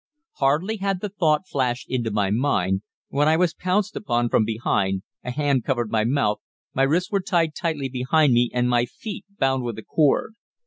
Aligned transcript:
Hardly 0.37 0.77
had 0.77 0.99
the 0.99 1.09
thought 1.09 1.47
flashed 1.47 1.87
into 1.87 2.09
my 2.09 2.31
mind 2.31 2.81
when 3.09 3.27
I 3.27 3.37
was 3.37 3.53
pounced 3.53 3.95
upon 3.95 4.29
from 4.29 4.43
behind, 4.45 5.03
a 5.23 5.29
hand 5.29 5.63
covered 5.63 5.91
my 5.91 6.05
mouth, 6.05 6.39
my 6.73 6.81
wrists 6.81 7.11
were 7.11 7.21
tied 7.21 7.53
tightly 7.53 7.87
behind 7.87 8.33
me, 8.33 8.49
and 8.51 8.67
my 8.67 8.85
feet 8.85 9.25
bound 9.37 9.61
with 9.61 9.77
a 9.77 9.83
cord. 9.83 10.33